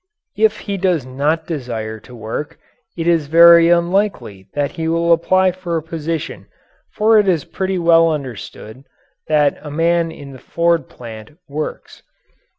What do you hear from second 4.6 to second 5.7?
he will apply